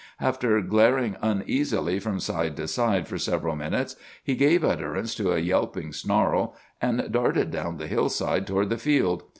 [0.19, 5.37] After glaring uneasily from side to side for several minutes, he gave utterance to a
[5.37, 9.21] yelping snarl, and darted down the hillside toward the field.